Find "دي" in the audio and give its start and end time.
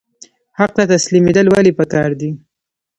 2.19-2.29